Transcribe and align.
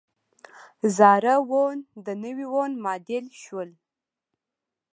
زاړه 0.97 1.35
وون 1.49 1.77
د 2.05 2.07
نوي 2.23 2.45
وون 2.53 2.71
معادل 2.83 3.25
شول. 3.41 3.69